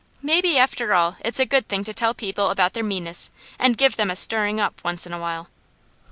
[0.23, 3.97] Maybe after all it's a good thing to tell people about their meanness and give
[3.97, 5.47] them a stirring up once in a while.